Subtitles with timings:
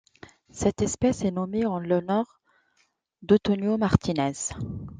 [0.49, 2.41] Cette espèce est nommée en l'honneur
[3.21, 4.31] d'Antonio Martínez.